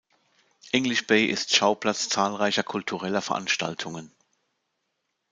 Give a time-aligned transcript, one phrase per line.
[0.73, 4.11] English Bay ist Schauplatz zahlreicher kultureller Veranstaltungen.